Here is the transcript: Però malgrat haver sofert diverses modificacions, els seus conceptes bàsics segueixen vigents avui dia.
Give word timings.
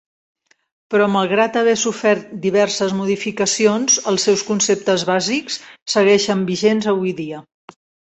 Però 0.93 1.07
malgrat 1.15 1.57
haver 1.59 1.75
sofert 1.81 2.31
diverses 2.45 2.95
modificacions, 3.01 3.97
els 4.13 4.25
seus 4.29 4.45
conceptes 4.47 5.05
bàsics 5.11 5.59
segueixen 5.97 6.43
vigents 6.49 6.89
avui 6.95 7.13
dia. 7.21 7.43